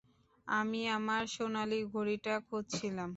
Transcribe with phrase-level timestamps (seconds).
[0.47, 3.09] আমি আমার সোনালী ঘড়িটা খুঁজছিলাম।